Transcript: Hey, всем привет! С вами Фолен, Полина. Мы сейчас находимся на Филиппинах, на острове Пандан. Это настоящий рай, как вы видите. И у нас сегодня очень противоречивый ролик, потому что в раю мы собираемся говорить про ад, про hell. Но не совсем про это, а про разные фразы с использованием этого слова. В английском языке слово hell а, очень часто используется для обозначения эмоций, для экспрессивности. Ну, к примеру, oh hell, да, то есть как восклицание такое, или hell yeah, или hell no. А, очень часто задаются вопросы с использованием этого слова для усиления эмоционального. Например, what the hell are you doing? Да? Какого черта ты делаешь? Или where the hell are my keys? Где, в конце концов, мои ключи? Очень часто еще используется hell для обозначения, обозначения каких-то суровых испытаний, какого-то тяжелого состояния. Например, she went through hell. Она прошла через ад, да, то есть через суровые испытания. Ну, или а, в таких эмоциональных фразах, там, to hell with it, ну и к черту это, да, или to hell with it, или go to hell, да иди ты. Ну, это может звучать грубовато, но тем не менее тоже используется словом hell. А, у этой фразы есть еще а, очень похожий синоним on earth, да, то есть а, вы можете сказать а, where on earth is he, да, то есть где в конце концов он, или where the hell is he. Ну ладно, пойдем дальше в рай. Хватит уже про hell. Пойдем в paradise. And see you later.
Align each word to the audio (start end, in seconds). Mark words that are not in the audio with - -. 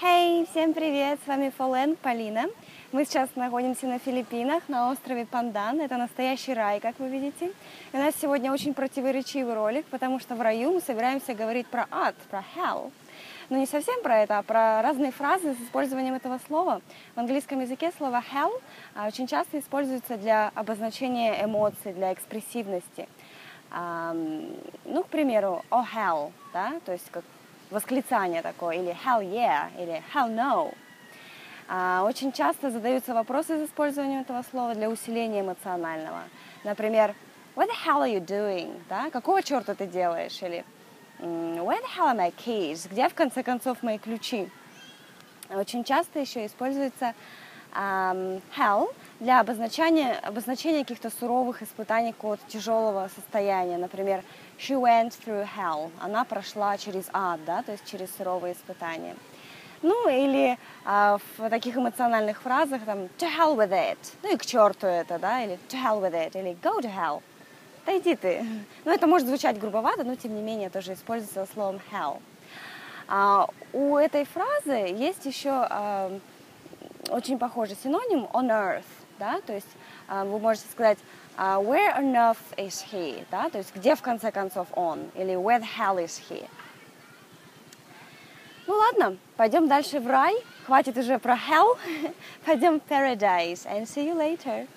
Hey, 0.00 0.46
всем 0.52 0.74
привет! 0.74 1.18
С 1.24 1.26
вами 1.26 1.50
Фолен, 1.58 1.96
Полина. 1.96 2.44
Мы 2.92 3.04
сейчас 3.04 3.30
находимся 3.34 3.88
на 3.88 3.98
Филиппинах, 3.98 4.62
на 4.68 4.92
острове 4.92 5.26
Пандан. 5.26 5.80
Это 5.80 5.96
настоящий 5.96 6.54
рай, 6.54 6.78
как 6.78 7.00
вы 7.00 7.08
видите. 7.08 7.46
И 7.92 7.96
у 7.96 7.98
нас 7.98 8.14
сегодня 8.14 8.52
очень 8.52 8.74
противоречивый 8.74 9.54
ролик, 9.54 9.84
потому 9.86 10.20
что 10.20 10.36
в 10.36 10.40
раю 10.40 10.70
мы 10.70 10.80
собираемся 10.80 11.34
говорить 11.34 11.66
про 11.66 11.88
ад, 11.90 12.14
про 12.30 12.44
hell. 12.54 12.92
Но 13.48 13.56
не 13.56 13.66
совсем 13.66 14.00
про 14.04 14.18
это, 14.18 14.38
а 14.38 14.44
про 14.44 14.82
разные 14.82 15.10
фразы 15.10 15.54
с 15.54 15.60
использованием 15.64 16.14
этого 16.14 16.38
слова. 16.46 16.80
В 17.16 17.18
английском 17.18 17.60
языке 17.60 17.90
слово 17.98 18.22
hell 18.32 18.52
а, 18.94 19.08
очень 19.08 19.26
часто 19.26 19.58
используется 19.58 20.16
для 20.16 20.52
обозначения 20.54 21.44
эмоций, 21.44 21.92
для 21.92 22.12
экспрессивности. 22.12 23.08
Ну, 23.72 25.02
к 25.02 25.08
примеру, 25.08 25.64
oh 25.70 25.84
hell, 25.92 26.30
да, 26.52 26.74
то 26.86 26.92
есть 26.92 27.10
как 27.10 27.24
восклицание 27.70 28.42
такое, 28.42 28.76
или 28.76 28.96
hell 29.04 29.22
yeah, 29.22 29.70
или 29.80 30.02
hell 30.14 30.28
no. 30.28 30.74
А, 31.68 32.02
очень 32.04 32.32
часто 32.32 32.70
задаются 32.70 33.12
вопросы 33.12 33.58
с 33.58 33.68
использованием 33.68 34.20
этого 34.20 34.42
слова 34.42 34.74
для 34.74 34.88
усиления 34.88 35.40
эмоционального. 35.40 36.22
Например, 36.64 37.14
what 37.54 37.68
the 37.68 37.74
hell 37.86 38.02
are 38.02 38.10
you 38.10 38.24
doing? 38.24 38.80
Да? 38.88 39.10
Какого 39.10 39.42
черта 39.42 39.74
ты 39.74 39.86
делаешь? 39.86 40.42
Или 40.42 40.64
where 41.18 41.80
the 41.82 41.96
hell 41.96 42.10
are 42.10 42.16
my 42.16 42.34
keys? 42.34 42.88
Где, 42.90 43.08
в 43.08 43.14
конце 43.14 43.42
концов, 43.42 43.82
мои 43.82 43.98
ключи? 43.98 44.48
Очень 45.50 45.84
часто 45.84 46.20
еще 46.20 46.46
используется 46.46 47.14
hell 47.72 48.88
для 49.20 49.40
обозначения, 49.40 50.14
обозначения 50.22 50.80
каких-то 50.80 51.10
суровых 51.10 51.62
испытаний, 51.62 52.12
какого-то 52.12 52.42
тяжелого 52.48 53.10
состояния. 53.14 53.76
Например, 53.76 54.22
she 54.58 54.74
went 54.74 55.12
through 55.24 55.46
hell. 55.56 55.90
Она 56.00 56.24
прошла 56.24 56.76
через 56.78 57.06
ад, 57.12 57.40
да, 57.44 57.62
то 57.62 57.72
есть 57.72 57.84
через 57.84 58.08
суровые 58.16 58.54
испытания. 58.54 59.14
Ну, 59.82 60.08
или 60.08 60.58
а, 60.84 61.18
в 61.36 61.50
таких 61.50 61.76
эмоциональных 61.76 62.42
фразах, 62.42 62.82
там, 62.84 63.08
to 63.18 63.28
hell 63.28 63.56
with 63.56 63.70
it, 63.70 63.98
ну 64.22 64.34
и 64.34 64.36
к 64.36 64.44
черту 64.44 64.86
это, 64.86 65.18
да, 65.18 65.42
или 65.44 65.58
to 65.68 65.80
hell 65.80 66.00
with 66.00 66.14
it, 66.14 66.38
или 66.38 66.56
go 66.60 66.80
to 66.80 66.90
hell, 66.92 67.22
да 67.86 67.96
иди 67.96 68.16
ты. 68.16 68.44
Ну, 68.84 68.92
это 68.92 69.06
может 69.06 69.28
звучать 69.28 69.58
грубовато, 69.58 70.02
но 70.02 70.16
тем 70.16 70.34
не 70.34 70.42
менее 70.42 70.68
тоже 70.68 70.94
используется 70.94 71.46
словом 71.52 71.80
hell. 71.92 72.20
А, 73.06 73.48
у 73.72 73.96
этой 73.96 74.24
фразы 74.24 74.94
есть 74.96 75.24
еще 75.26 75.50
а, 75.52 76.18
очень 77.10 77.38
похожий 77.38 77.76
синоним 77.82 78.24
on 78.32 78.48
earth, 78.48 78.84
да, 79.18 79.40
то 79.40 79.52
есть 79.54 79.68
а, 80.06 80.24
вы 80.24 80.38
можете 80.38 80.68
сказать 80.70 80.98
а, 81.36 81.60
where 81.60 81.96
on 81.96 82.12
earth 82.14 82.56
is 82.56 82.84
he, 82.92 83.24
да, 83.30 83.48
то 83.50 83.58
есть 83.58 83.74
где 83.74 83.94
в 83.94 84.02
конце 84.02 84.30
концов 84.32 84.68
он, 84.74 85.10
или 85.14 85.34
where 85.34 85.60
the 85.60 85.68
hell 85.78 85.96
is 85.96 86.20
he. 86.28 86.46
Ну 88.68 88.74
ладно, 88.74 89.16
пойдем 89.38 89.66
дальше 89.66 89.98
в 89.98 90.06
рай. 90.06 90.34
Хватит 90.66 90.98
уже 90.98 91.18
про 91.18 91.34
hell. 91.34 91.78
Пойдем 92.44 92.80
в 92.80 92.82
paradise. 92.86 93.64
And 93.64 93.86
see 93.86 94.06
you 94.06 94.14
later. 94.14 94.68